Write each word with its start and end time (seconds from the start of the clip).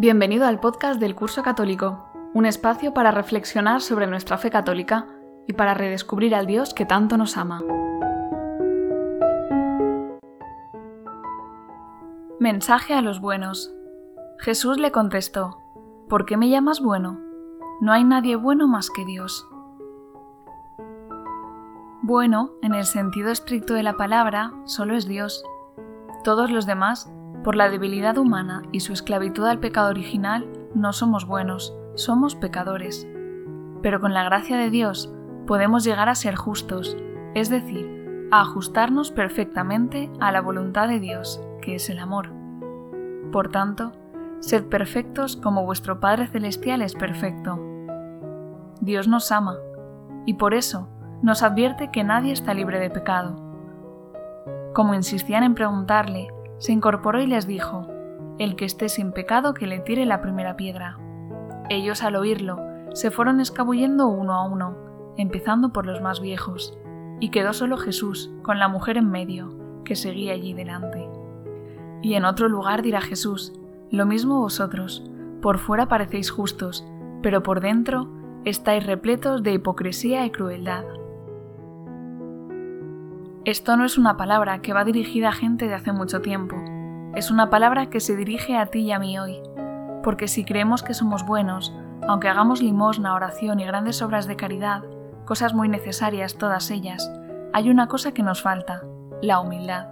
Bienvenido 0.00 0.46
al 0.46 0.60
podcast 0.60 1.00
del 1.00 1.16
Curso 1.16 1.42
Católico, 1.42 2.06
un 2.32 2.46
espacio 2.46 2.94
para 2.94 3.10
reflexionar 3.10 3.80
sobre 3.80 4.06
nuestra 4.06 4.38
fe 4.38 4.48
católica 4.48 5.08
y 5.48 5.54
para 5.54 5.74
redescubrir 5.74 6.36
al 6.36 6.46
Dios 6.46 6.72
que 6.72 6.86
tanto 6.86 7.16
nos 7.16 7.36
ama. 7.36 7.64
Mensaje 12.38 12.94
a 12.94 13.02
los 13.02 13.20
buenos. 13.20 13.74
Jesús 14.38 14.78
le 14.78 14.92
contestó, 14.92 15.58
¿por 16.08 16.26
qué 16.26 16.36
me 16.36 16.48
llamas 16.48 16.80
bueno? 16.80 17.18
No 17.80 17.90
hay 17.90 18.04
nadie 18.04 18.36
bueno 18.36 18.68
más 18.68 18.90
que 18.90 19.04
Dios. 19.04 19.48
Bueno, 22.02 22.52
en 22.62 22.72
el 22.72 22.84
sentido 22.84 23.32
estricto 23.32 23.74
de 23.74 23.82
la 23.82 23.96
palabra, 23.96 24.52
solo 24.64 24.94
es 24.94 25.08
Dios. 25.08 25.42
Todos 26.22 26.52
los 26.52 26.66
demás 26.66 27.10
por 27.44 27.56
la 27.56 27.70
debilidad 27.70 28.18
humana 28.18 28.62
y 28.72 28.80
su 28.80 28.92
esclavitud 28.92 29.44
al 29.46 29.60
pecado 29.60 29.90
original, 29.90 30.46
no 30.74 30.92
somos 30.92 31.26
buenos, 31.26 31.74
somos 31.94 32.34
pecadores. 32.34 33.08
Pero 33.82 34.00
con 34.00 34.14
la 34.14 34.24
gracia 34.24 34.56
de 34.56 34.70
Dios 34.70 35.12
podemos 35.46 35.84
llegar 35.84 36.08
a 36.08 36.14
ser 36.14 36.34
justos, 36.34 36.96
es 37.34 37.48
decir, 37.48 38.28
a 38.30 38.42
ajustarnos 38.42 39.10
perfectamente 39.10 40.10
a 40.20 40.32
la 40.32 40.40
voluntad 40.40 40.88
de 40.88 41.00
Dios, 41.00 41.40
que 41.62 41.76
es 41.76 41.88
el 41.88 41.98
amor. 41.98 42.30
Por 43.32 43.48
tanto, 43.50 43.92
sed 44.40 44.66
perfectos 44.66 45.36
como 45.36 45.64
vuestro 45.64 46.00
Padre 46.00 46.26
Celestial 46.26 46.82
es 46.82 46.94
perfecto. 46.94 47.58
Dios 48.80 49.08
nos 49.08 49.32
ama, 49.32 49.56
y 50.26 50.34
por 50.34 50.54
eso 50.54 50.88
nos 51.22 51.42
advierte 51.42 51.90
que 51.90 52.04
nadie 52.04 52.32
está 52.32 52.54
libre 52.54 52.78
de 52.78 52.90
pecado. 52.90 53.36
Como 54.74 54.94
insistían 54.94 55.42
en 55.42 55.54
preguntarle 55.54 56.28
se 56.58 56.72
incorporó 56.72 57.20
y 57.20 57.26
les 57.26 57.46
dijo, 57.46 57.88
El 58.38 58.56
que 58.56 58.64
esté 58.64 58.88
sin 58.88 59.12
pecado 59.12 59.54
que 59.54 59.66
le 59.66 59.80
tire 59.80 60.06
la 60.06 60.20
primera 60.20 60.56
piedra. 60.56 60.98
Ellos 61.70 62.02
al 62.02 62.16
oírlo 62.16 62.60
se 62.92 63.10
fueron 63.10 63.40
escabullendo 63.40 64.08
uno 64.08 64.34
a 64.34 64.46
uno, 64.46 64.76
empezando 65.16 65.72
por 65.72 65.86
los 65.86 66.00
más 66.00 66.20
viejos, 66.20 66.76
y 67.20 67.30
quedó 67.30 67.52
solo 67.52 67.76
Jesús, 67.76 68.30
con 68.42 68.58
la 68.58 68.68
mujer 68.68 68.96
en 68.96 69.10
medio, 69.10 69.56
que 69.84 69.96
seguía 69.96 70.32
allí 70.32 70.54
delante. 70.54 71.08
Y 72.02 72.14
en 72.14 72.24
otro 72.24 72.48
lugar 72.48 72.82
dirá 72.82 73.00
Jesús, 73.00 73.52
Lo 73.90 74.06
mismo 74.06 74.40
vosotros, 74.40 75.04
por 75.42 75.58
fuera 75.58 75.86
parecéis 75.86 76.30
justos, 76.30 76.86
pero 77.22 77.42
por 77.42 77.60
dentro 77.60 78.08
estáis 78.44 78.86
repletos 78.86 79.42
de 79.42 79.52
hipocresía 79.52 80.24
y 80.26 80.30
crueldad. 80.30 80.84
Esto 83.44 83.76
no 83.76 83.84
es 83.84 83.96
una 83.96 84.16
palabra 84.16 84.60
que 84.60 84.72
va 84.72 84.84
dirigida 84.84 85.28
a 85.28 85.32
gente 85.32 85.68
de 85.68 85.74
hace 85.74 85.92
mucho 85.92 86.20
tiempo, 86.20 86.56
es 87.14 87.30
una 87.30 87.50
palabra 87.50 87.88
que 87.88 88.00
se 88.00 88.16
dirige 88.16 88.56
a 88.56 88.66
ti 88.66 88.80
y 88.80 88.92
a 88.92 88.98
mí 88.98 89.18
hoy, 89.18 89.40
porque 90.02 90.28
si 90.28 90.44
creemos 90.44 90.82
que 90.82 90.94
somos 90.94 91.24
buenos, 91.24 91.74
aunque 92.06 92.28
hagamos 92.28 92.62
limosna, 92.62 93.14
oración 93.14 93.60
y 93.60 93.64
grandes 93.64 94.02
obras 94.02 94.26
de 94.26 94.36
caridad, 94.36 94.84
cosas 95.24 95.54
muy 95.54 95.68
necesarias 95.68 96.36
todas 96.36 96.70
ellas, 96.70 97.10
hay 97.52 97.70
una 97.70 97.88
cosa 97.88 98.12
que 98.12 98.22
nos 98.22 98.42
falta, 98.42 98.82
la 99.22 99.40
humildad. 99.40 99.88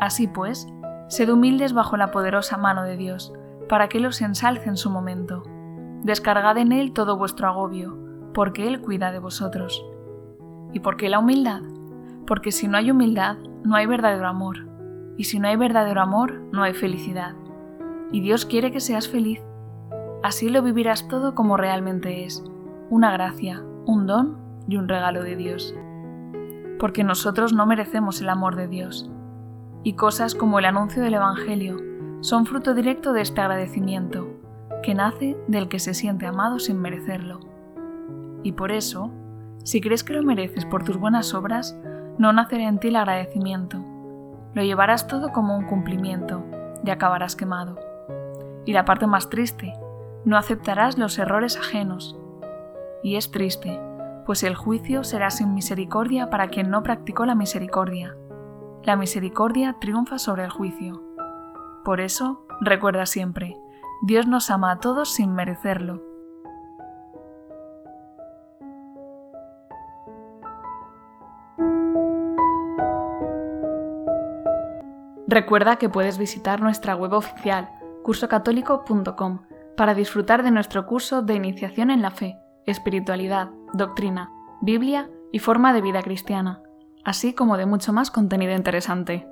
Así 0.00 0.28
pues, 0.28 0.68
sed 1.08 1.30
humildes 1.30 1.72
bajo 1.72 1.96
la 1.96 2.10
poderosa 2.10 2.56
mano 2.56 2.84
de 2.84 2.96
Dios, 2.96 3.32
para 3.68 3.88
que 3.88 4.00
los 4.00 4.22
ensalce 4.22 4.68
en 4.68 4.76
su 4.76 4.90
momento. 4.90 5.42
Descargad 6.04 6.58
en 6.58 6.72
Él 6.72 6.92
todo 6.92 7.16
vuestro 7.16 7.48
agobio, 7.48 7.98
porque 8.32 8.68
Él 8.68 8.80
cuida 8.80 9.10
de 9.10 9.18
vosotros. 9.18 9.84
¿Y 10.72 10.80
por 10.80 10.96
qué 10.96 11.08
la 11.08 11.18
humildad? 11.18 11.62
Porque 12.28 12.52
si 12.52 12.68
no 12.68 12.76
hay 12.76 12.90
humildad, 12.90 13.38
no 13.64 13.74
hay 13.74 13.86
verdadero 13.86 14.28
amor, 14.28 14.68
y 15.16 15.24
si 15.24 15.40
no 15.40 15.48
hay 15.48 15.56
verdadero 15.56 16.02
amor, 16.02 16.42
no 16.52 16.62
hay 16.62 16.74
felicidad. 16.74 17.34
Y 18.12 18.20
Dios 18.20 18.46
quiere 18.46 18.70
que 18.70 18.80
seas 18.80 19.08
feliz. 19.08 19.40
Así 20.22 20.48
lo 20.50 20.62
vivirás 20.62 21.08
todo 21.08 21.34
como 21.34 21.56
realmente 21.56 22.24
es, 22.24 22.44
una 22.90 23.10
gracia, 23.10 23.64
un 23.86 24.06
don 24.06 24.38
y 24.68 24.76
un 24.76 24.88
regalo 24.88 25.22
de 25.22 25.36
Dios. 25.36 25.74
Porque 26.78 27.02
nosotros 27.02 27.52
no 27.52 27.66
merecemos 27.66 28.20
el 28.20 28.28
amor 28.28 28.54
de 28.56 28.68
Dios. 28.68 29.10
Y 29.82 29.94
cosas 29.94 30.34
como 30.34 30.58
el 30.58 30.66
anuncio 30.66 31.02
del 31.02 31.14
Evangelio 31.14 31.78
son 32.20 32.46
fruto 32.46 32.74
directo 32.74 33.12
de 33.12 33.22
este 33.22 33.40
agradecimiento, 33.40 34.28
que 34.82 34.94
nace 34.94 35.36
del 35.48 35.68
que 35.68 35.78
se 35.78 35.94
siente 35.94 36.26
amado 36.26 36.58
sin 36.58 36.78
merecerlo. 36.78 37.40
Y 38.42 38.52
por 38.52 38.70
eso, 38.70 39.10
si 39.64 39.80
crees 39.80 40.04
que 40.04 40.12
lo 40.12 40.22
mereces 40.22 40.64
por 40.66 40.84
tus 40.84 40.96
buenas 40.96 41.34
obras, 41.34 41.76
no 42.18 42.32
nacerá 42.32 42.64
en 42.64 42.78
ti 42.78 42.88
el 42.88 42.96
agradecimiento. 42.96 43.78
Lo 44.54 44.62
llevarás 44.62 45.06
todo 45.06 45.32
como 45.32 45.56
un 45.56 45.66
cumplimiento 45.66 46.44
y 46.84 46.90
acabarás 46.90 47.36
quemado. 47.36 47.78
Y 48.66 48.72
la 48.72 48.84
parte 48.84 49.06
más 49.06 49.30
triste, 49.30 49.72
no 50.24 50.36
aceptarás 50.36 50.98
los 50.98 51.18
errores 51.18 51.56
ajenos. 51.56 52.18
Y 53.02 53.16
es 53.16 53.30
triste, 53.30 53.80
pues 54.26 54.42
el 54.42 54.56
juicio 54.56 55.04
será 55.04 55.30
sin 55.30 55.54
misericordia 55.54 56.28
para 56.28 56.48
quien 56.48 56.70
no 56.70 56.82
practicó 56.82 57.24
la 57.24 57.34
misericordia. 57.34 58.16
La 58.82 58.96
misericordia 58.96 59.76
triunfa 59.80 60.18
sobre 60.18 60.44
el 60.44 60.50
juicio. 60.50 61.02
Por 61.84 62.00
eso, 62.00 62.44
recuerda 62.60 63.06
siempre, 63.06 63.56
Dios 64.02 64.26
nos 64.26 64.50
ama 64.50 64.72
a 64.72 64.80
todos 64.80 65.14
sin 65.14 65.34
merecerlo 65.34 66.02
Recuerda 75.28 75.76
que 75.76 75.90
puedes 75.90 76.16
visitar 76.16 76.62
nuestra 76.62 76.96
web 76.96 77.12
oficial, 77.12 77.68
cursocatólico.com, 78.02 79.42
para 79.76 79.92
disfrutar 79.92 80.42
de 80.42 80.50
nuestro 80.50 80.86
curso 80.86 81.20
de 81.20 81.34
iniciación 81.34 81.90
en 81.90 82.00
la 82.00 82.10
fe, 82.10 82.38
espiritualidad, 82.64 83.50
doctrina, 83.74 84.32
Biblia 84.62 85.10
y 85.30 85.40
forma 85.40 85.74
de 85.74 85.82
vida 85.82 86.02
cristiana, 86.02 86.62
así 87.04 87.34
como 87.34 87.58
de 87.58 87.66
mucho 87.66 87.92
más 87.92 88.10
contenido 88.10 88.54
interesante. 88.54 89.28